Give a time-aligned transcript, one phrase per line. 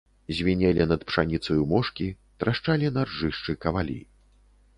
[0.35, 2.07] Звінелі над пшаніцаю мошкі,
[2.41, 4.01] трашчалі на ржышчы кавалі.